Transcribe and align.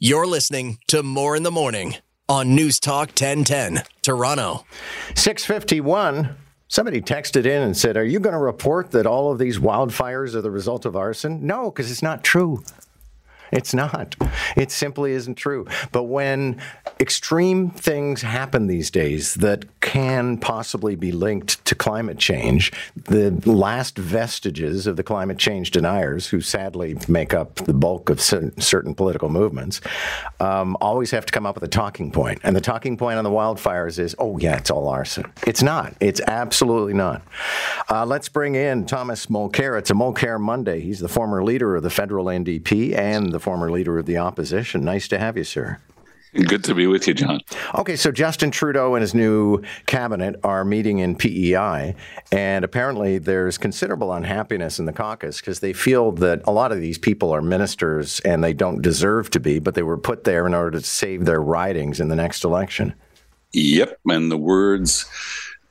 You're 0.00 0.28
listening 0.28 0.78
to 0.86 1.02
Moore 1.02 1.34
in 1.34 1.42
the 1.42 1.50
Morning 1.50 1.96
on 2.28 2.54
News 2.54 2.78
Talk 2.78 3.08
1010, 3.08 3.82
Toronto. 4.00 4.64
651. 5.16 6.36
Somebody 6.68 7.00
texted 7.00 7.46
in 7.46 7.62
and 7.62 7.76
said, 7.76 7.96
Are 7.96 8.04
you 8.04 8.20
going 8.20 8.34
to 8.34 8.38
report 8.38 8.92
that 8.92 9.06
all 9.06 9.32
of 9.32 9.40
these 9.40 9.58
wildfires 9.58 10.36
are 10.36 10.40
the 10.40 10.52
result 10.52 10.86
of 10.86 10.94
arson? 10.94 11.44
No, 11.44 11.72
because 11.72 11.90
it's 11.90 12.00
not 12.00 12.22
true. 12.22 12.62
It's 13.50 13.74
not. 13.74 14.14
It 14.56 14.70
simply 14.70 15.14
isn't 15.14 15.34
true. 15.34 15.66
But 15.90 16.04
when 16.04 16.62
extreme 17.00 17.70
things 17.70 18.22
happen 18.22 18.66
these 18.66 18.90
days 18.90 19.34
that 19.34 19.80
can 19.80 20.36
possibly 20.36 20.94
be 20.94 21.10
linked 21.10 21.64
to 21.64 21.74
climate 21.74 22.18
change, 22.18 22.72
the 22.94 23.30
last 23.50 23.96
vestiges 23.96 24.86
of 24.86 24.96
the 24.96 25.02
climate 25.02 25.38
change 25.38 25.70
deniers, 25.70 26.28
who 26.28 26.40
sadly 26.40 26.96
make 27.08 27.32
up 27.32 27.54
the 27.54 27.72
bulk 27.72 28.10
of 28.10 28.20
certain 28.20 28.94
political 28.94 29.30
movements, 29.30 29.80
um, 30.40 30.76
always 30.80 31.10
have 31.10 31.24
to 31.24 31.32
come 31.32 31.46
up 31.46 31.54
with 31.54 31.64
a 31.64 31.68
talking 31.68 32.10
point. 32.10 32.40
And 32.44 32.54
the 32.54 32.60
talking 32.60 32.96
point 32.96 33.16
on 33.16 33.24
the 33.24 33.30
wildfires 33.30 33.98
is, 33.98 34.14
oh, 34.18 34.36
yeah, 34.38 34.56
it's 34.56 34.70
all 34.70 34.88
arson. 34.88 35.32
It's 35.46 35.62
not. 35.62 35.94
It's 36.00 36.20
absolutely 36.26 36.94
not. 36.94 37.22
Uh, 37.88 38.04
let's 38.04 38.28
bring 38.28 38.54
in 38.54 38.84
Thomas 38.84 39.26
Mulcair. 39.26 39.78
It's 39.78 39.90
a 39.90 39.94
Mulcair 39.94 40.38
Monday. 40.38 40.80
He's 40.80 41.00
the 41.00 41.08
former 41.08 41.42
leader 41.42 41.76
of 41.76 41.82
the 41.82 41.90
federal 41.90 42.26
NDP 42.26 42.94
and 42.94 43.32
the 43.32 43.38
the 43.38 43.44
former 43.44 43.70
leader 43.70 44.00
of 44.00 44.06
the 44.06 44.18
opposition. 44.18 44.84
Nice 44.84 45.06
to 45.06 45.18
have 45.18 45.36
you, 45.36 45.44
sir. 45.44 45.78
Good 46.46 46.62
to 46.64 46.74
be 46.74 46.86
with 46.86 47.08
you, 47.08 47.14
John. 47.14 47.40
Okay, 47.74 47.96
so 47.96 48.12
Justin 48.12 48.52
Trudeau 48.52 48.94
and 48.94 49.02
his 49.02 49.12
new 49.12 49.62
cabinet 49.86 50.36
are 50.44 50.64
meeting 50.64 51.00
in 51.00 51.16
PEI, 51.16 51.96
and 52.30 52.64
apparently 52.64 53.18
there's 53.18 53.58
considerable 53.58 54.12
unhappiness 54.12 54.78
in 54.78 54.84
the 54.84 54.92
caucus 54.92 55.40
because 55.40 55.58
they 55.58 55.72
feel 55.72 56.12
that 56.12 56.42
a 56.44 56.52
lot 56.52 56.70
of 56.70 56.80
these 56.80 56.96
people 56.96 57.32
are 57.32 57.42
ministers 57.42 58.20
and 58.20 58.44
they 58.44 58.52
don't 58.52 58.82
deserve 58.82 59.30
to 59.30 59.40
be, 59.40 59.58
but 59.58 59.74
they 59.74 59.82
were 59.82 59.98
put 59.98 60.22
there 60.22 60.46
in 60.46 60.54
order 60.54 60.78
to 60.78 60.86
save 60.86 61.24
their 61.24 61.42
ridings 61.42 61.98
in 61.98 62.08
the 62.08 62.16
next 62.16 62.44
election. 62.44 62.94
Yep, 63.52 63.98
and 64.06 64.30
the 64.30 64.38
words 64.38 65.06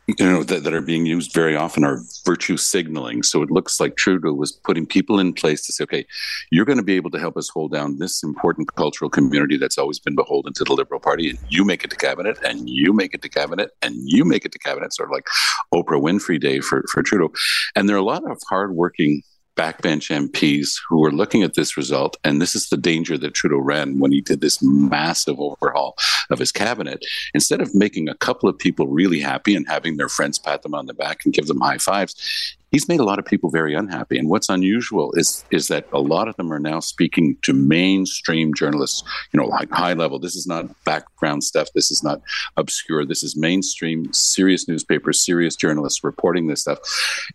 you 0.08 0.16
know 0.26 0.44
that, 0.44 0.64
that 0.64 0.74
are 0.74 0.82
being 0.82 1.06
used 1.06 1.34
very 1.34 1.56
often 1.56 1.84
are 1.84 2.00
virtue 2.26 2.58
signaling. 2.58 3.24
So 3.24 3.42
it 3.42 3.52
looks 3.52 3.80
like 3.80 3.98
trudeau 3.98 4.34
was 4.34 4.52
putting 4.52 4.86
people 4.86 5.20
in 5.20 5.34
place 5.34 5.66
to 5.66 5.74
say 5.74 5.84
okay 5.84 6.06
you're 6.52 6.66
going 6.66 6.78
to 6.78 6.84
be 6.84 6.96
able 6.96 7.12
to 7.12 7.20
help 7.20 7.38
us 7.38 7.50
hold 7.50 7.72
down 7.74 7.98
this 7.98 8.24
important 8.24 8.74
cultural 8.76 9.10
community 9.10 9.58
that's 9.58 9.78
always 9.78 10.00
been 10.00 10.16
beholden 10.16 10.54
to 10.54 10.64
the 10.64 10.74
liberal 10.74 11.00
party 11.00 11.30
and 11.30 11.40
you 11.50 11.66
make 11.66 11.84
it 11.84 11.90
to 11.90 11.98
cabinet 11.98 12.38
and 12.44 12.70
you 12.70 12.94
make 12.94 13.14
it 13.14 13.22
to 13.22 13.30
cabinet 13.30 13.72
and 13.82 13.96
you 14.06 14.24
make 14.24 14.46
it 14.46 14.52
to 14.52 14.60
cabinet 14.60 14.94
sort 14.94 15.10
of 15.10 15.14
like 15.14 15.28
oprah 15.74 16.02
winfrey 16.02 16.40
day 16.40 16.60
for, 16.60 16.84
for 16.92 17.04
trudeau. 17.04 17.32
And 17.76 17.88
there 17.88 17.96
are 17.96 18.00
a 18.00 18.04
lot 18.04 18.30
of 18.30 18.42
hardworking 18.50 19.24
backbench 19.58 20.10
MPs 20.10 20.80
who 20.88 21.00
were 21.00 21.12
looking 21.12 21.44
at 21.44 21.56
this 21.56 21.76
result, 21.76 22.16
and 22.24 22.42
this 22.42 22.56
is 22.56 22.70
the 22.70 22.78
danger 22.78 23.18
that 23.18 23.34
Trudeau 23.34 23.58
ran 23.58 24.00
when 24.00 24.12
he 24.12 24.22
did 24.22 24.40
this 24.40 24.62
massive 24.62 25.40
overhaul 25.40 25.98
of 26.30 26.40
his 26.40 26.52
cabinet. 26.52 27.04
Instead 27.34 27.60
of 27.60 27.76
making 27.76 28.08
a 28.08 28.16
couple 28.16 28.48
of 28.48 28.58
people 28.58 28.88
really 28.88 29.20
happy 29.20 29.56
and 29.56 29.68
having 29.68 29.98
their 29.98 30.10
friends 30.10 30.40
pat 30.40 30.62
them 30.62 30.76
on 30.76 30.86
the 30.86 30.94
back 30.94 31.26
and 31.26 31.34
give 31.34 31.48
them 31.48 31.60
high 31.60 31.78
fives, 31.78 32.56
he's 32.72 32.88
made 32.88 33.00
a 33.00 33.04
lot 33.04 33.20
of 33.20 33.26
people 33.26 33.50
very 33.50 33.74
unhappy. 33.74 34.18
And 34.18 34.30
what's 34.30 34.50
unusual 34.50 35.14
is 35.14 35.46
is 35.52 35.68
that 35.68 35.88
a 35.94 36.00
lot 36.00 36.28
of 36.28 36.36
them 36.36 36.52
are 36.52 36.60
now 36.60 36.80
speaking 36.80 37.38
to 37.44 37.54
mainstream 37.54 38.54
journalists, 38.54 39.04
you 39.32 39.40
know, 39.40 39.48
like 39.48 39.70
high 39.72 39.94
level. 39.94 40.20
This 40.20 40.36
is 40.36 40.48
not 40.48 40.66
background 40.84 41.44
stuff. 41.44 41.70
This 41.74 41.92
is 41.92 42.04
not 42.04 42.22
obscure. 42.58 43.06
This 43.06 43.24
is 43.24 43.36
mainstream, 43.36 44.12
serious 44.14 44.68
newspapers, 44.68 45.24
serious 45.24 45.56
journalists 45.56 46.04
reporting 46.04 46.48
this 46.48 46.62
stuff. 46.62 46.80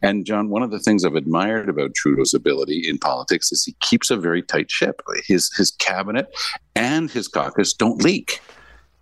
And 0.03 0.25
John, 0.25 0.51
one 0.51 0.63
of 0.63 0.71
the 0.71 0.81
things 0.81 1.05
I've 1.05 1.15
admired 1.15 1.69
about 1.69 1.95
Trudeau's 1.95 2.35
ability 2.35 2.89
in 2.89 2.99
politics 2.99 3.53
is 3.53 3.65
he 3.65 3.77
keeps 3.81 4.11
a 4.11 4.17
very 4.17 4.43
tight 4.43 4.71
ship. 4.71 5.03
His 5.27 5.53
his 5.57 5.71
cabinet 5.71 6.33
and 6.75 7.11
his 7.11 7.29
caucus 7.29 7.73
don't 7.73 8.03
leak. 8.03 8.41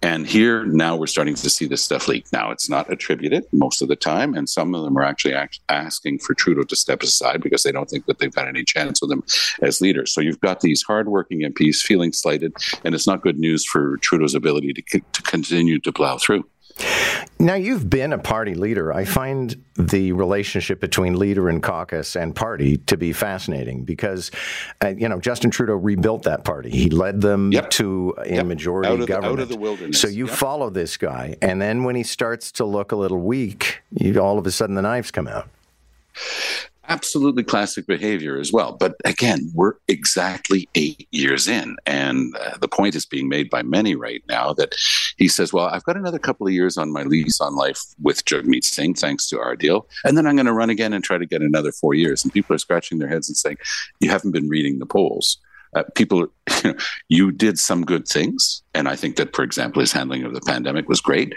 And 0.03 0.27
here 0.27 0.65
now 0.65 0.97
we're 0.97 1.07
starting 1.07 1.35
to 1.35 1.51
see 1.51 1.67
this 1.67 1.83
stuff 1.83 2.09
leak. 2.09 2.25
Now 2.33 2.51
it's 2.51 2.71
not 2.71 2.91
attributed 2.91 3.45
most 3.53 3.83
of 3.83 3.89
the 3.89 3.97
time, 3.97 4.35
and 4.35 4.49
some 4.49 4.75
of 4.75 4.83
them 4.83 4.97
are 4.97 5.03
actually 5.03 5.35
act- 5.35 5.61
asking 5.69 6.21
for 6.21 6.33
Trudeau 6.35 6.63
to 6.63 6.77
step 6.77 7.03
aside 7.03 7.43
because 7.43 7.63
they 7.65 7.73
don't 7.73 7.89
think 7.89 8.07
that 8.07 8.19
they've 8.19 8.35
got 8.35 8.49
any 8.49 8.65
chance 8.65 9.03
with 9.03 9.13
him 9.13 9.23
as 9.61 9.81
leader. 9.81 10.07
So 10.07 10.23
you've 10.23 10.41
got 10.41 10.61
these 10.61 10.83
hardworking 10.83 11.41
MPs 11.41 11.83
feeling 11.83 12.13
slighted, 12.13 12.55
and 12.83 12.95
it's 12.95 13.07
not 13.07 13.21
good 13.21 13.39
news 13.39 13.67
for 13.67 13.99
Trudeau's 13.99 14.35
ability 14.35 14.73
to, 14.73 14.83
c- 14.89 15.03
to 15.13 15.23
continue 15.23 15.79
to 15.81 15.93
plow 15.93 16.17
through. 16.17 16.45
Now, 17.39 17.55
you've 17.55 17.89
been 17.89 18.13
a 18.13 18.19
party 18.19 18.55
leader. 18.55 18.93
I 18.93 19.07
find 19.07 19.65
the 19.77 20.13
relationship 20.13 20.79
between 20.79 21.19
leader 21.19 21.49
and 21.49 21.63
caucus 21.63 22.15
and 22.15 22.37
party 22.37 22.77
to 22.79 22.99
be 22.99 23.15
fascinating 23.15 23.85
because, 23.85 24.31
uh, 24.85 24.89
you 24.89 25.09
know, 25.09 25.19
Justin 25.19 25.51
Trudeau 25.51 25.75
rebuilt 25.75 26.25
that 26.25 26.45
party. 26.45 26.71
He 26.71 26.91
led 26.91 27.23
them 27.23 27.51
yep. 27.51 27.71
to 27.71 28.15
a 28.19 28.35
yep. 28.35 28.47
majority 28.47 28.91
out 28.91 29.09
government. 29.09 29.23
The, 29.23 29.29
out 29.29 29.39
of 29.41 29.49
the 29.49 29.57
wilderness. 29.57 30.01
So 30.01 30.09
you 30.09 30.27
yep. 30.27 30.37
follow 30.37 30.69
this 30.69 30.99
guy, 30.99 31.37
and 31.41 31.63
then 31.63 31.85
when 31.85 31.97
he 31.97 32.03
starts 32.03 32.53
to 32.53 32.67
look 32.67 32.93
a 32.93 32.97
little 32.97 33.21
weak, 33.21 33.81
you, 33.91 34.21
all 34.21 34.39
of 34.39 34.47
a 34.47 34.51
sudden 34.51 34.75
the 34.75 34.83
knives 34.83 35.11
come 35.11 35.27
out 35.27 35.49
absolutely 36.91 37.45
classic 37.45 37.87
behavior 37.87 38.39
as 38.39 38.53
well. 38.53 38.73
But 38.73 38.97
again, 39.05 39.51
we're 39.55 39.75
exactly 39.89 40.69
eight 40.75 41.07
years 41.13 41.47
in. 41.47 41.77
And 41.87 42.35
uh, 42.37 42.59
the 42.59 42.69
point 42.69 42.97
is 42.97 43.07
being 43.07 43.29
made 43.29 43.49
by 43.49 43.63
many 43.63 43.95
right 43.95 44.23
now 44.29 44.53
that 44.55 44.75
he 45.17 45.29
says, 45.29 45.53
Well, 45.53 45.67
I've 45.67 45.85
got 45.85 45.97
another 45.97 46.19
couple 46.19 46.47
of 46.47 46.53
years 46.53 46.77
on 46.77 46.93
my 46.93 47.05
lease 47.05 47.41
on 47.41 47.55
life 47.55 47.81
with 48.03 48.25
Jagmeet 48.25 48.65
Singh, 48.65 48.95
thanks 48.95 49.29
to 49.29 49.39
our 49.39 49.57
deal. 49.57 49.87
And 50.05 50.19
then 50.19 50.27
I'm 50.27 50.35
going 50.35 50.47
to 50.47 50.53
run 50.53 50.71
again 50.71 50.93
and 50.93 51.03
try 51.03 51.17
to 51.17 51.27
get 51.27 51.43
another 51.43 51.73
four 51.73 51.95
years. 51.95 52.25
And 52.25 52.33
people 52.33 52.55
are 52.55 52.59
scratching 52.59 52.99
their 52.99 53.09
heads 53.09 53.29
and 53.29 53.37
saying, 53.37 53.59
You 54.01 54.11
haven't 54.11 54.33
been 54.33 54.49
reading 54.49 54.81
the 54.81 54.87
polls. 54.87 55.39
Uh, 55.77 55.85
people, 55.95 56.19
you, 56.19 56.27
know, 56.65 56.75
you 57.09 57.31
did 57.31 57.57
some 57.59 57.85
good 57.85 58.09
things. 58.09 58.63
And 58.75 58.89
I 58.89 58.97
think 58.97 59.15
that, 59.17 59.35
for 59.37 59.45
example, 59.45 59.81
his 59.81 59.93
handling 59.93 60.25
of 60.25 60.35
the 60.35 60.41
pandemic 60.41 60.89
was 60.89 61.01
great. 61.01 61.33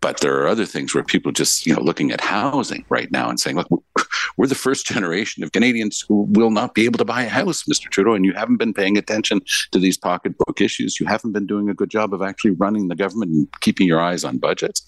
But 0.00 0.20
there 0.20 0.40
are 0.40 0.46
other 0.46 0.66
things 0.66 0.94
where 0.94 1.02
people 1.02 1.32
just, 1.32 1.66
you 1.66 1.74
know, 1.74 1.80
looking 1.80 2.12
at 2.12 2.20
housing 2.20 2.84
right 2.88 3.10
now 3.10 3.28
and 3.28 3.40
saying, 3.40 3.56
look, 3.56 3.68
we're 4.36 4.46
the 4.46 4.54
first 4.54 4.86
generation 4.86 5.42
of 5.42 5.52
Canadians 5.52 6.04
who 6.06 6.26
will 6.30 6.50
not 6.50 6.74
be 6.74 6.84
able 6.84 6.98
to 6.98 7.04
buy 7.04 7.22
a 7.22 7.28
house, 7.28 7.64
Mr. 7.64 7.88
Trudeau, 7.90 8.14
and 8.14 8.24
you 8.24 8.32
haven't 8.32 8.58
been 8.58 8.74
paying 8.74 8.96
attention 8.98 9.40
to 9.72 9.78
these 9.78 9.96
pocketbook 9.96 10.60
issues. 10.60 11.00
You 11.00 11.06
haven't 11.06 11.32
been 11.32 11.46
doing 11.46 11.68
a 11.68 11.74
good 11.74 11.90
job 11.90 12.12
of 12.12 12.22
actually 12.22 12.52
running 12.52 12.88
the 12.88 12.94
government 12.94 13.32
and 13.32 13.60
keeping 13.60 13.86
your 13.86 14.00
eyes 14.00 14.24
on 14.24 14.38
budgets. 14.38 14.82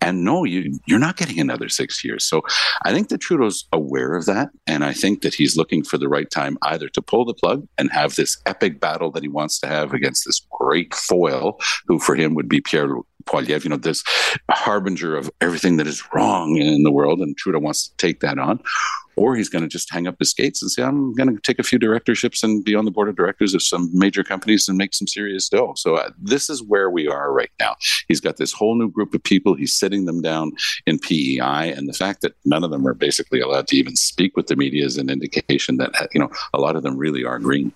And 0.00 0.24
no, 0.24 0.44
you, 0.44 0.78
you're 0.86 0.98
not 0.98 1.16
getting 1.16 1.40
another 1.40 1.68
six 1.68 2.04
years. 2.04 2.24
So 2.24 2.42
I 2.84 2.92
think 2.92 3.08
that 3.08 3.18
Trudeau's 3.18 3.66
aware 3.72 4.14
of 4.14 4.26
that. 4.26 4.50
And 4.66 4.84
I 4.84 4.92
think 4.92 5.22
that 5.22 5.34
he's 5.34 5.56
looking 5.56 5.82
for 5.84 5.98
the 5.98 6.08
right 6.08 6.30
time 6.30 6.58
either 6.62 6.88
to 6.88 7.02
pull 7.02 7.24
the 7.24 7.34
plug 7.34 7.66
and 7.78 7.90
have 7.92 8.16
this 8.16 8.36
epic 8.46 8.80
battle 8.80 9.10
that 9.12 9.22
he 9.22 9.28
wants 9.28 9.58
to 9.60 9.66
have 9.66 9.92
against 9.92 10.24
this 10.24 10.40
great 10.50 10.94
foil, 10.94 11.58
who 11.86 11.98
for 11.98 12.14
him 12.14 12.34
would 12.34 12.48
be 12.48 12.60
Pierre 12.60 12.88
Poilievre, 13.28 13.64
you 13.64 13.70
know, 13.70 13.76
this 13.76 14.02
harbinger 14.50 15.16
of 15.16 15.30
everything 15.40 15.76
that 15.76 15.86
is 15.86 16.02
wrong 16.12 16.56
in 16.56 16.82
the 16.82 16.92
world, 16.92 17.20
and 17.20 17.36
Trudeau 17.36 17.58
wants 17.58 17.88
to 17.88 17.96
take 17.96 18.20
that 18.20 18.38
on 18.38 18.60
or 19.18 19.34
he's 19.34 19.48
going 19.48 19.62
to 19.62 19.68
just 19.68 19.92
hang 19.92 20.06
up 20.06 20.14
his 20.18 20.30
skates 20.30 20.62
and 20.62 20.70
say, 20.70 20.82
I'm 20.82 21.12
going 21.14 21.34
to 21.34 21.40
take 21.42 21.58
a 21.58 21.64
few 21.64 21.78
directorships 21.78 22.44
and 22.44 22.64
be 22.64 22.76
on 22.76 22.84
the 22.84 22.90
board 22.90 23.08
of 23.08 23.16
directors 23.16 23.52
of 23.52 23.62
some 23.62 23.90
major 23.92 24.22
companies 24.22 24.68
and 24.68 24.78
make 24.78 24.94
some 24.94 25.08
serious 25.08 25.48
dough. 25.48 25.74
So 25.76 25.96
uh, 25.96 26.10
this 26.18 26.48
is 26.48 26.62
where 26.62 26.88
we 26.88 27.08
are 27.08 27.32
right 27.32 27.50
now. 27.58 27.74
He's 28.06 28.20
got 28.20 28.36
this 28.36 28.52
whole 28.52 28.76
new 28.76 28.88
group 28.88 29.14
of 29.14 29.22
people. 29.22 29.54
He's 29.54 29.74
sitting 29.74 30.04
them 30.04 30.22
down 30.22 30.52
in 30.86 31.00
PEI, 31.00 31.72
and 31.72 31.88
the 31.88 31.92
fact 31.92 32.22
that 32.22 32.34
none 32.44 32.62
of 32.62 32.70
them 32.70 32.86
are 32.86 32.94
basically 32.94 33.40
allowed 33.40 33.66
to 33.68 33.76
even 33.76 33.96
speak 33.96 34.36
with 34.36 34.46
the 34.46 34.56
media 34.56 34.84
is 34.84 34.96
an 34.96 35.10
indication 35.10 35.78
that 35.78 36.08
you 36.14 36.20
know 36.20 36.30
a 36.54 36.60
lot 36.60 36.76
of 36.76 36.84
them 36.84 36.96
really 36.96 37.24
are 37.24 37.40
green. 37.40 37.72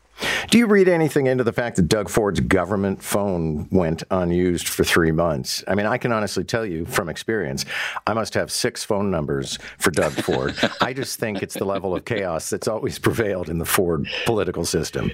Do 0.48 0.58
you 0.58 0.66
read 0.66 0.88
anything 0.88 1.26
into 1.26 1.44
the 1.44 1.52
fact 1.52 1.76
that 1.76 1.88
Doug 1.88 2.08
Ford's 2.08 2.40
government 2.40 3.02
phone 3.02 3.68
went 3.70 4.02
unused 4.10 4.68
for 4.68 4.84
three 4.84 5.12
months? 5.12 5.64
I 5.66 5.74
mean, 5.74 5.86
I 5.86 5.98
can 5.98 6.12
honestly 6.12 6.44
tell 6.44 6.66
you 6.66 6.84
from 6.84 7.08
experience, 7.08 7.64
I 8.06 8.12
must 8.12 8.34
have 8.34 8.50
six 8.50 8.84
phone 8.84 9.10
numbers 9.10 9.58
for 9.78 9.90
Doug 9.90 10.12
Ford. 10.12 10.54
I 10.80 10.92
just 10.92 11.18
think 11.18 11.42
it's 11.42 11.54
the 11.54 11.64
level 11.64 11.94
of 11.94 12.04
chaos 12.04 12.50
that's 12.50 12.68
always 12.68 12.98
prevailed 12.98 13.48
in 13.48 13.58
the 13.58 13.64
Ford 13.64 14.06
political 14.26 14.64
system. 14.64 15.10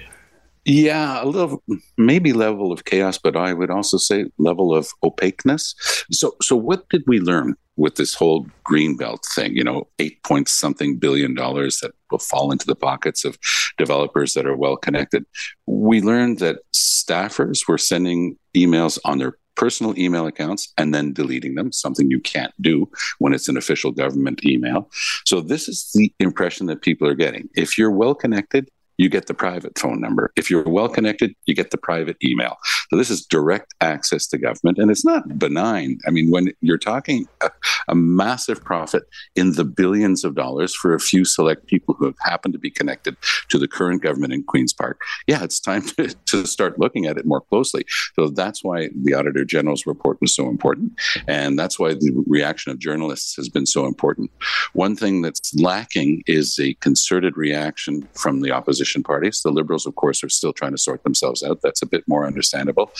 Yeah, 0.65 1.23
a 1.23 1.25
little 1.25 1.63
maybe 1.97 2.33
level 2.33 2.71
of 2.71 2.85
chaos, 2.85 3.17
but 3.17 3.35
I 3.35 3.53
would 3.53 3.71
also 3.71 3.97
say 3.97 4.25
level 4.37 4.75
of 4.75 4.89
opaqueness. 5.03 5.73
So, 6.11 6.35
so 6.41 6.55
what 6.55 6.87
did 6.89 7.03
we 7.07 7.19
learn 7.19 7.55
with 7.77 7.95
this 7.95 8.13
whole 8.13 8.45
greenbelt 8.69 9.25
thing? 9.33 9.55
You 9.55 9.63
know, 9.63 9.87
eight 9.99 10.21
point 10.23 10.49
something 10.49 10.97
billion 10.97 11.33
dollars 11.33 11.79
that 11.79 11.91
will 12.11 12.19
fall 12.19 12.51
into 12.51 12.65
the 12.65 12.75
pockets 12.75 13.23
of 13.23 13.37
developers 13.77 14.33
that 14.33 14.45
are 14.45 14.55
well 14.55 14.75
connected. 14.75 15.25
We 15.65 16.01
learned 16.01 16.39
that 16.39 16.59
staffers 16.75 17.67
were 17.67 17.77
sending 17.77 18.37
emails 18.55 18.99
on 19.05 19.17
their 19.17 19.37
personal 19.55 19.97
email 19.97 20.25
accounts 20.25 20.71
and 20.77 20.93
then 20.93 21.11
deleting 21.13 21.55
them, 21.55 21.71
something 21.71 22.09
you 22.09 22.19
can't 22.19 22.53
do 22.61 22.89
when 23.17 23.33
it's 23.33 23.49
an 23.49 23.57
official 23.57 23.91
government 23.91 24.45
email. 24.45 24.89
So, 25.25 25.41
this 25.41 25.67
is 25.67 25.89
the 25.93 26.13
impression 26.19 26.67
that 26.67 26.81
people 26.81 27.07
are 27.07 27.15
getting. 27.15 27.49
If 27.55 27.77
you're 27.77 27.91
well 27.91 28.13
connected, 28.13 28.69
you 28.99 29.07
get 29.07 29.27
the 29.27 29.33
private 29.33 29.79
phone 29.79 30.01
number. 30.01 30.31
If 30.35 30.51
you're 30.51 30.67
well 30.67 30.89
connected, 30.89 31.33
you 31.45 31.55
get 31.55 31.71
the 31.71 31.77
private 31.77 32.17
email. 32.21 32.57
So 32.89 32.97
this 32.97 33.09
is 33.09 33.25
direct 33.25 33.73
access 33.79 34.27
to 34.27 34.37
government, 34.37 34.77
and 34.77 34.91
it's 34.91 35.05
not 35.05 35.39
benign. 35.39 35.99
I 36.05 36.11
mean, 36.11 36.29
when 36.29 36.51
you're 36.59 36.77
talking 36.77 37.25
a, 37.41 37.49
a 37.87 37.95
massive 37.95 38.61
profit 38.61 39.03
in 39.37 39.53
the 39.53 39.63
billions 39.63 40.25
of 40.25 40.35
dollars 40.35 40.75
for 40.75 40.93
a 40.93 40.99
few 40.99 41.23
select 41.23 41.65
people 41.67 41.95
who 41.97 42.05
have 42.05 42.17
happened 42.19 42.53
to 42.53 42.59
be 42.59 42.69
connected 42.69 43.15
to 43.47 43.57
the 43.57 43.69
current 43.69 44.01
government 44.01 44.33
in 44.33 44.43
Queen's 44.43 44.73
Park, 44.73 44.99
yeah, 45.27 45.45
it's 45.45 45.61
time 45.61 45.81
to, 45.97 46.13
to 46.25 46.45
start 46.45 46.77
looking 46.77 47.05
at 47.05 47.17
it 47.17 47.25
more 47.25 47.41
closely. 47.41 47.85
So 48.15 48.27
that's 48.27 48.65
why 48.65 48.89
the 49.01 49.13
Auditor 49.13 49.45
General's 49.45 49.87
report 49.87 50.19
was 50.19 50.35
so 50.35 50.49
important, 50.49 50.99
and 51.25 51.57
that's 51.57 51.79
why 51.79 51.93
the 51.93 52.21
reaction 52.27 52.73
of 52.73 52.79
journalists 52.79 53.37
has 53.37 53.47
been 53.47 53.65
so 53.65 53.85
important. 53.85 54.29
One 54.73 54.97
thing 54.97 55.21
that's 55.21 55.55
lacking 55.55 56.23
is 56.27 56.59
a 56.59 56.73
concerted 56.75 57.37
reaction 57.37 58.05
from 58.13 58.41
the 58.41 58.51
opposition 58.51 58.88
parties. 58.97 59.41
The 59.43 59.51
Liberals, 59.51 59.85
of 59.85 59.95
course, 59.95 60.23
are 60.23 60.29
still 60.29 60.53
trying 60.53 60.71
to 60.71 60.77
sort 60.77 61.03
themselves 61.03 61.43
out. 61.43 61.59
That's 61.61 61.81
a 61.81 61.85
bit 61.85 62.03
more 62.07 62.25
understandable. 62.25 62.91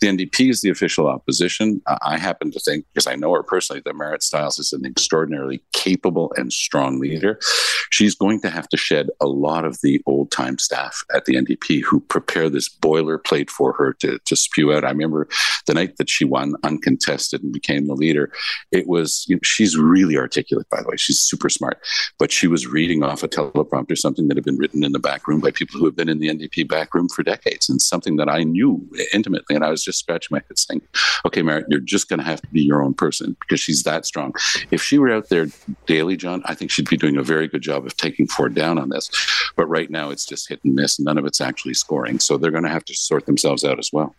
The 0.00 0.08
NDP 0.08 0.50
is 0.50 0.60
the 0.60 0.70
official 0.70 1.06
opposition. 1.06 1.80
I 2.02 2.18
happen 2.18 2.50
to 2.50 2.60
think, 2.60 2.84
because 2.92 3.06
I 3.06 3.16
know 3.16 3.32
her 3.32 3.42
personally, 3.42 3.82
that 3.84 3.96
Marit 3.96 4.22
Stiles 4.22 4.58
is 4.58 4.72
an 4.72 4.84
extraordinarily 4.84 5.62
capable 5.72 6.32
and 6.36 6.52
strong 6.52 6.98
leader. 6.98 7.38
She's 7.90 8.14
going 8.14 8.40
to 8.42 8.50
have 8.50 8.68
to 8.68 8.76
shed 8.76 9.08
a 9.20 9.26
lot 9.26 9.64
of 9.64 9.78
the 9.82 10.02
old 10.06 10.30
time 10.30 10.58
staff 10.58 11.02
at 11.14 11.24
the 11.24 11.34
NDP 11.34 11.82
who 11.82 12.00
prepare 12.00 12.50
this 12.50 12.68
boilerplate 12.68 13.50
for 13.50 13.72
her 13.74 13.92
to, 13.94 14.18
to 14.24 14.36
spew 14.36 14.72
out. 14.72 14.84
I 14.84 14.90
remember 14.90 15.28
the 15.66 15.74
night 15.74 15.96
that 15.98 16.10
she 16.10 16.24
won 16.24 16.54
uncontested 16.62 17.42
and 17.42 17.52
became 17.52 17.86
the 17.86 17.94
leader. 17.94 18.32
It 18.72 18.86
was, 18.86 19.24
you 19.28 19.36
know, 19.36 19.40
she's 19.42 19.76
really 19.76 20.16
articulate, 20.16 20.68
by 20.70 20.82
the 20.82 20.88
way. 20.88 20.96
She's 20.96 21.18
super 21.18 21.48
smart, 21.48 21.80
but 22.18 22.32
she 22.32 22.46
was 22.46 22.66
reading 22.66 23.02
off 23.02 23.22
a 23.22 23.28
teleprompter 23.28 23.96
something 23.96 24.28
that 24.28 24.36
had 24.36 24.44
been 24.44 24.58
written 24.58 24.84
in 24.84 24.92
the 24.92 24.98
back 24.98 25.26
room 25.26 25.35
by 25.40 25.50
people 25.50 25.78
who 25.78 25.84
have 25.84 25.96
been 25.96 26.08
in 26.08 26.18
the 26.18 26.28
NDP 26.28 26.68
back 26.68 26.94
room 26.94 27.08
for 27.08 27.22
decades 27.22 27.68
and 27.68 27.80
something 27.80 28.16
that 28.16 28.28
I 28.28 28.42
knew 28.44 28.86
intimately. 29.12 29.54
And 29.56 29.64
I 29.64 29.70
was 29.70 29.82
just 29.82 29.98
scratching 29.98 30.34
my 30.34 30.42
head 30.46 30.58
saying, 30.58 30.82
okay, 31.24 31.42
Marit, 31.42 31.66
you're 31.68 31.80
just 31.80 32.08
going 32.08 32.20
to 32.20 32.24
have 32.24 32.40
to 32.42 32.48
be 32.48 32.62
your 32.62 32.82
own 32.82 32.94
person 32.94 33.36
because 33.40 33.60
she's 33.60 33.82
that 33.84 34.06
strong. 34.06 34.34
If 34.70 34.82
she 34.82 34.98
were 34.98 35.12
out 35.12 35.28
there 35.28 35.46
daily, 35.86 36.16
John, 36.16 36.42
I 36.46 36.54
think 36.54 36.70
she'd 36.70 36.88
be 36.88 36.96
doing 36.96 37.16
a 37.16 37.22
very 37.22 37.48
good 37.48 37.62
job 37.62 37.86
of 37.86 37.96
taking 37.96 38.26
Ford 38.26 38.54
down 38.54 38.78
on 38.78 38.88
this. 38.88 39.10
But 39.56 39.66
right 39.66 39.90
now, 39.90 40.10
it's 40.10 40.26
just 40.26 40.48
hit 40.48 40.60
and 40.64 40.74
miss. 40.74 40.98
None 41.00 41.18
of 41.18 41.24
it's 41.24 41.40
actually 41.40 41.74
scoring. 41.74 42.18
So 42.18 42.36
they're 42.36 42.50
going 42.50 42.64
to 42.64 42.70
have 42.70 42.84
to 42.86 42.94
sort 42.94 43.26
themselves 43.26 43.64
out 43.64 43.78
as 43.78 43.92
well. 43.92 44.14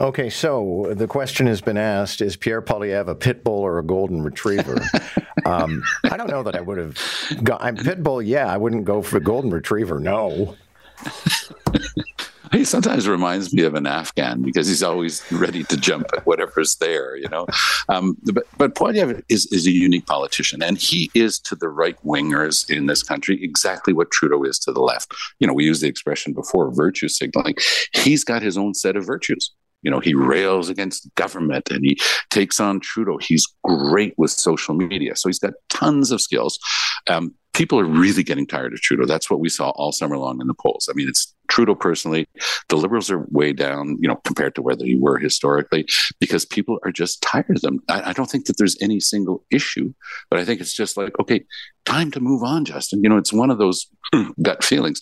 Okay, 0.00 0.30
so 0.30 0.92
the 0.94 1.06
question 1.06 1.46
has 1.46 1.60
been 1.60 1.76
asked 1.76 2.20
Is 2.20 2.36
Pierre 2.36 2.62
Poilievre 2.62 3.08
a 3.08 3.14
pit 3.14 3.44
bull 3.44 3.60
or 3.60 3.78
a 3.78 3.82
golden 3.82 4.22
retriever? 4.22 4.80
um, 5.44 5.82
I 6.04 6.16
don't 6.16 6.30
know 6.30 6.42
that 6.42 6.56
I 6.56 6.60
would 6.60 6.78
have. 6.78 6.98
Got, 7.42 7.62
I'm 7.62 7.76
pit 7.76 8.02
bull, 8.02 8.22
yeah. 8.22 8.52
I 8.52 8.56
wouldn't 8.56 8.84
go 8.84 9.02
for 9.02 9.20
golden 9.20 9.50
retriever, 9.50 9.98
no. 9.98 10.56
he 12.52 12.64
sometimes 12.64 13.08
reminds 13.08 13.52
me 13.52 13.62
of 13.62 13.74
an 13.74 13.86
Afghan 13.86 14.42
because 14.42 14.66
he's 14.66 14.82
always 14.82 15.22
ready 15.32 15.64
to 15.64 15.76
jump 15.76 16.06
at 16.16 16.24
whatever's 16.24 16.76
there, 16.76 17.16
you 17.16 17.28
know. 17.28 17.46
Um, 17.88 18.16
but 18.32 18.44
but 18.56 18.74
Poilievre 18.74 19.22
is, 19.28 19.46
is 19.46 19.66
a 19.66 19.70
unique 19.70 20.06
politician, 20.06 20.62
and 20.62 20.78
he 20.78 21.10
is 21.14 21.38
to 21.40 21.54
the 21.54 21.68
right 21.68 21.96
wingers 22.04 22.68
in 22.70 22.86
this 22.86 23.02
country 23.02 23.42
exactly 23.42 23.92
what 23.92 24.10
Trudeau 24.10 24.44
is 24.44 24.58
to 24.60 24.72
the 24.72 24.80
left. 24.80 25.12
You 25.38 25.46
know, 25.46 25.54
we 25.54 25.64
used 25.64 25.82
the 25.82 25.88
expression 25.88 26.32
before, 26.32 26.70
virtue 26.72 27.08
signaling. 27.08 27.56
He's 27.92 28.24
got 28.24 28.42
his 28.42 28.56
own 28.56 28.74
set 28.74 28.96
of 28.96 29.04
virtues. 29.04 29.52
You 29.82 29.90
know, 29.90 30.00
he 30.00 30.14
rails 30.14 30.68
against 30.68 31.12
government 31.14 31.70
and 31.70 31.84
he 31.84 31.98
takes 32.30 32.60
on 32.60 32.80
Trudeau. 32.80 33.18
He's 33.18 33.46
great 33.64 34.14
with 34.16 34.30
social 34.30 34.74
media. 34.74 35.16
So 35.16 35.28
he's 35.28 35.38
got 35.38 35.54
tons 35.68 36.10
of 36.10 36.20
skills. 36.20 36.58
Um, 37.06 37.34
people 37.58 37.80
are 37.80 37.84
really 37.84 38.22
getting 38.22 38.46
tired 38.46 38.72
of 38.72 38.80
Trudeau. 38.80 39.04
That's 39.04 39.28
what 39.28 39.40
we 39.40 39.48
saw 39.48 39.70
all 39.70 39.90
summer 39.90 40.16
long 40.16 40.40
in 40.40 40.46
the 40.46 40.54
polls. 40.54 40.88
I 40.88 40.94
mean, 40.94 41.08
it's 41.08 41.34
Trudeau 41.48 41.74
personally. 41.74 42.28
The 42.68 42.76
Liberals 42.76 43.10
are 43.10 43.26
way 43.30 43.52
down, 43.52 43.96
you 44.00 44.06
know, 44.06 44.14
compared 44.24 44.54
to 44.54 44.62
where 44.62 44.76
they 44.76 44.94
were 44.94 45.18
historically, 45.18 45.84
because 46.20 46.44
people 46.44 46.78
are 46.84 46.92
just 46.92 47.20
tired 47.20 47.56
of 47.56 47.62
them. 47.62 47.80
I, 47.88 48.10
I 48.10 48.12
don't 48.12 48.30
think 48.30 48.46
that 48.46 48.58
there's 48.58 48.76
any 48.80 49.00
single 49.00 49.44
issue, 49.50 49.92
but 50.30 50.38
I 50.38 50.44
think 50.44 50.60
it's 50.60 50.74
just 50.74 50.96
like, 50.96 51.18
okay, 51.18 51.44
time 51.84 52.12
to 52.12 52.20
move 52.20 52.44
on, 52.44 52.64
Justin. 52.64 53.02
You 53.02 53.08
know, 53.08 53.16
it's 53.16 53.32
one 53.32 53.50
of 53.50 53.58
those 53.58 53.88
gut 54.42 54.62
feelings. 54.62 55.00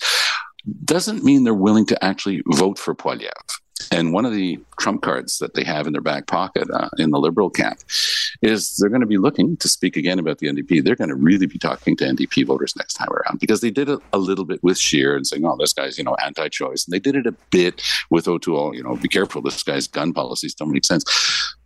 Doesn't 0.82 1.24
mean 1.24 1.44
they're 1.44 1.52
willing 1.52 1.86
to 1.86 2.04
actually 2.04 2.42
vote 2.46 2.78
for 2.78 2.94
Poilievre. 2.94 3.32
And 3.90 4.12
one 4.12 4.24
of 4.24 4.32
the 4.32 4.58
trump 4.78 5.02
cards 5.02 5.38
that 5.38 5.54
they 5.54 5.64
have 5.64 5.86
in 5.86 5.92
their 5.92 6.02
back 6.02 6.26
pocket 6.26 6.68
uh, 6.72 6.88
in 6.98 7.10
the 7.10 7.18
liberal 7.18 7.50
camp 7.50 7.78
is 8.42 8.76
they're 8.76 8.90
going 8.90 9.00
to 9.00 9.06
be 9.06 9.18
looking 9.18 9.56
to 9.58 9.68
speak 9.68 9.96
again 9.96 10.18
about 10.18 10.38
the 10.38 10.48
NDP. 10.48 10.84
They're 10.84 10.96
going 10.96 11.10
to 11.10 11.16
really 11.16 11.46
be 11.46 11.58
talking 11.58 11.96
to 11.96 12.04
NDP 12.04 12.46
voters 12.46 12.76
next 12.76 12.94
time 12.94 13.08
around 13.10 13.40
because 13.40 13.60
they 13.60 13.70
did 13.70 13.88
it 13.88 14.00
a 14.12 14.18
little 14.18 14.44
bit 14.44 14.62
with 14.62 14.78
Scheer 14.78 15.16
and 15.16 15.26
saying, 15.26 15.44
"Oh, 15.44 15.56
this 15.58 15.72
guy's 15.72 15.98
you 15.98 16.04
know 16.04 16.16
anti-choice," 16.24 16.86
and 16.86 16.92
they 16.92 17.00
did 17.00 17.16
it 17.16 17.26
a 17.26 17.32
bit 17.50 17.82
with 18.10 18.28
O'Toole. 18.28 18.74
You 18.74 18.82
know, 18.82 18.96
be 18.96 19.08
careful, 19.08 19.42
this 19.42 19.62
guy's 19.62 19.88
gun 19.88 20.12
policies 20.12 20.54
don't 20.54 20.72
make 20.72 20.84
sense. 20.84 21.04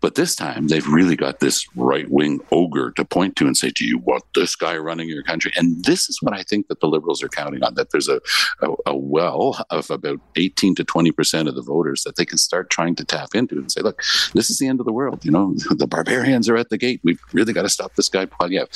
But 0.00 0.14
this 0.14 0.35
time, 0.35 0.69
they've 0.69 0.87
really 0.87 1.17
got 1.17 1.41
this 1.41 1.67
right-wing 1.76 2.41
ogre 2.50 2.91
to 2.93 3.05
point 3.05 3.37
to 3.37 3.47
and 3.47 3.56
say, 3.56 3.70
"Do 3.70 3.85
you 3.85 3.99
want 3.99 4.25
this 4.35 4.56
guy 4.56 4.76
running 4.76 5.08
your 5.08 5.23
country?" 5.23 5.52
And 5.56 5.85
this 5.85 6.08
is 6.08 6.19
what 6.23 6.35
I 6.35 6.43
think 6.43 6.69
that 6.69 6.81
the 6.81 6.88
Liberals 6.88 7.23
are 7.23 7.29
counting 7.29 7.62
on: 7.62 7.75
that 7.75 7.91
there's 7.91 8.08
a 8.08 8.20
a, 8.62 8.75
a 8.87 8.97
well 8.97 9.64
of 9.70 9.91
about 9.91 10.20
18 10.37 10.75
to 10.76 10.85
20 10.85 11.12
percent 11.12 11.49
of 11.49 11.55
the 11.55 11.62
voters 11.62 12.02
that 12.05 12.17
they 12.17 12.25
can 12.25 12.38
start 12.38 12.70
trying 12.70 12.94
to 12.97 13.05
tap 13.05 13.35
into 13.35 13.56
and 13.56 13.70
say, 13.70 13.82
"Look, 13.82 14.02
this 14.35 14.50
is 14.50 14.58
the 14.58 14.69
end 14.69 14.81
of 14.81 14.87
the 14.87 14.93
world. 14.93 15.25
You 15.25 15.32
know, 15.32 15.55
the 15.70 15.87
barbarians 15.87 16.49
are 16.49 16.56
at 16.56 16.70
the 16.70 16.79
gate. 16.79 17.00
We've 17.05 17.20
really 17.32 17.52
got 17.52 17.62
to 17.62 17.69
stop 17.69 17.94
this 17.94 18.08
guy 18.08 18.26
Poilievre." 18.26 18.69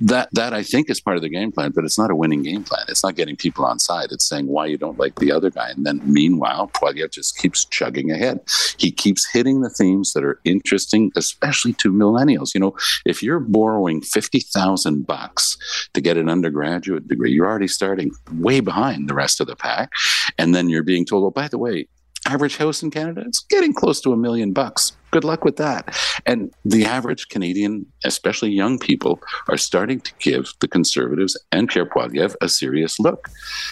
That 0.00 0.28
that 0.32 0.52
I 0.52 0.62
think 0.62 0.90
is 0.90 1.00
part 1.00 1.16
of 1.16 1.22
the 1.22 1.28
game 1.28 1.52
plan, 1.52 1.72
but 1.72 1.84
it's 1.84 1.98
not 1.98 2.10
a 2.10 2.16
winning 2.16 2.42
game 2.42 2.64
plan. 2.64 2.84
It's 2.88 3.04
not 3.04 3.14
getting 3.14 3.36
people 3.36 3.64
on 3.64 3.78
side. 3.78 4.08
It's 4.10 4.28
saying 4.28 4.46
why 4.46 4.66
you 4.66 4.78
don't 4.78 4.98
like 4.98 5.16
the 5.16 5.30
other 5.32 5.50
guy, 5.50 5.70
and 5.70 5.86
then 5.86 6.00
meanwhile, 6.04 6.68
Poilievre 6.68 7.12
just 7.12 7.38
keeps 7.38 7.64
chugging 7.64 8.10
ahead. 8.10 8.40
He 8.78 8.90
keeps 8.90 9.30
hitting 9.30 9.60
the 9.60 9.70
themes 9.70 10.12
that 10.12 10.24
are 10.24 10.40
interesting, 10.44 11.12
especially 11.16 11.74
to 11.74 11.92
millennials. 11.92 12.54
You 12.54 12.60
know, 12.60 12.76
if 13.04 13.22
you're 13.22 13.40
borrowing 13.40 14.00
fifty 14.00 14.40
thousand 14.40 15.06
bucks 15.06 15.56
to 15.94 16.00
get 16.00 16.16
an 16.16 16.28
undergraduate 16.28 17.06
degree, 17.08 17.32
you're 17.32 17.46
already 17.46 17.68
starting 17.68 18.10
way 18.32 18.60
behind 18.60 19.08
the 19.08 19.14
rest 19.14 19.40
of 19.40 19.46
the 19.46 19.56
pack, 19.56 19.90
and 20.38 20.54
then 20.54 20.68
you're 20.68 20.82
being 20.82 21.04
told, 21.04 21.24
"Oh, 21.24 21.30
by 21.30 21.48
the 21.48 21.58
way, 21.58 21.86
average 22.26 22.56
house 22.56 22.82
in 22.82 22.90
Canada, 22.90 23.24
it's 23.26 23.40
getting 23.40 23.72
close 23.72 24.00
to 24.02 24.12
a 24.12 24.16
million 24.16 24.52
bucks. 24.52 24.92
Good 25.10 25.24
luck 25.24 25.44
with 25.44 25.56
that. 25.56 25.94
And 26.24 26.52
the 26.64 26.84
average 26.86 27.28
Canadian, 27.28 27.84
especially 28.04 28.50
young 28.50 28.78
people, 28.78 29.20
are 29.48 29.58
starting 29.58 30.00
to 30.00 30.12
give 30.20 30.52
the 30.60 30.68
Conservatives 30.68 31.38
and 31.50 31.68
Pierre 31.68 31.84
Poilievre 31.84 32.34
a 32.40 32.48
serious 32.48 32.98
look 32.98 33.28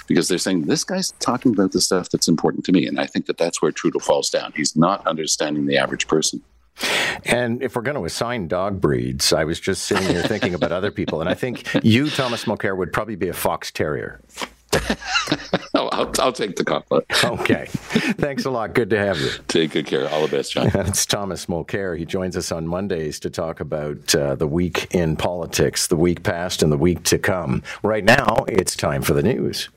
because 0.06 0.28
they're 0.28 0.38
saying, 0.38 0.62
this 0.62 0.84
guy's 0.84 1.12
talking 1.12 1.52
about 1.52 1.72
the 1.72 1.80
stuff 1.80 2.10
that's 2.10 2.28
important 2.28 2.64
to 2.66 2.72
me. 2.72 2.86
And 2.86 3.00
I 3.00 3.06
think 3.06 3.26
that 3.26 3.38
that's 3.38 3.62
where 3.62 3.72
Trudeau 3.72 4.00
falls 4.00 4.28
down. 4.28 4.52
He's 4.54 4.76
not 4.76 5.06
understanding 5.06 5.66
the 5.66 5.78
average 5.78 6.08
person. 6.08 6.42
And 7.24 7.62
if 7.62 7.76
we're 7.76 7.82
going 7.82 7.96
to 7.96 8.04
assign 8.04 8.48
dog 8.48 8.80
breeds, 8.80 9.32
I 9.32 9.44
was 9.44 9.60
just 9.60 9.84
sitting 9.84 10.08
here 10.08 10.22
thinking 10.22 10.54
about 10.54 10.72
other 10.72 10.90
people, 10.90 11.20
and 11.20 11.28
I 11.28 11.34
think 11.34 11.66
you, 11.82 12.08
Thomas 12.08 12.44
Mulcair, 12.44 12.76
would 12.76 12.92
probably 12.92 13.16
be 13.16 13.28
a 13.28 13.34
fox 13.34 13.70
terrier. 13.70 14.20
I'll, 16.00 16.12
I'll, 16.18 16.32
take 16.32 16.56
the 16.56 16.64
compliment. 16.64 17.06
Okay. 17.24 17.66
Thanks 17.68 18.44
a 18.44 18.50
lot. 18.50 18.74
Good 18.74 18.90
to 18.90 18.98
have 18.98 19.18
you. 19.20 19.30
Take 19.48 19.72
good 19.72 19.86
care. 19.86 20.08
All 20.08 20.26
the 20.26 20.36
best, 20.36 20.52
John. 20.52 20.70
It's 20.74 21.06
Thomas 21.06 21.46
Mulcair. 21.46 21.96
He 21.96 22.04
joins 22.04 22.36
us 22.36 22.50
on 22.50 22.66
Mondays 22.66 23.20
to 23.20 23.30
talk 23.30 23.60
about 23.60 24.14
uh, 24.14 24.34
the 24.34 24.46
week 24.46 24.92
in 24.94 25.16
politics, 25.16 25.86
the 25.86 25.96
week 25.96 26.22
past 26.22 26.62
and 26.62 26.72
the 26.72 26.78
week 26.78 27.02
to 27.04 27.18
come. 27.18 27.62
Right 27.82 28.04
now, 28.04 28.44
it's 28.48 28.74
time 28.74 29.02
for 29.02 29.14
the 29.14 29.22
news. 29.22 29.68